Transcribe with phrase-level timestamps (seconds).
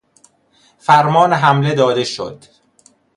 [0.79, 2.43] فرمان حمله داده شد